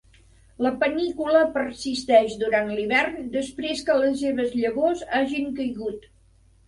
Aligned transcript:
La 0.67 0.69
panícula 0.83 1.41
persisteix 1.57 2.33
durant 2.43 2.73
l’hivern 2.77 3.29
després 3.35 3.87
que 3.91 3.99
les 4.05 4.17
seves 4.23 4.57
llavors 4.63 5.05
hagin 5.21 5.53
caigut. 5.61 6.09